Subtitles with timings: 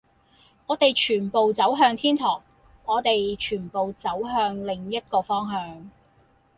[0.65, 2.41] 我哋全部走向天堂，
[2.85, 5.91] 我哋全部走向另一個方向，